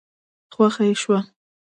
خوښه 0.53 0.83
يې 0.87 0.95
شوه. 1.01 1.19